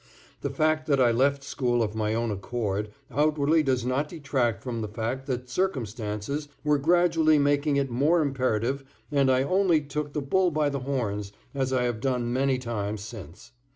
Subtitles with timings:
[0.41, 4.81] The fact that I left school of my own accord outwardly does not detract from
[4.81, 10.21] the fact that circumstances were gradually making it more imperative and I only took the
[10.23, 13.51] bull by the horns, as I have done many times since.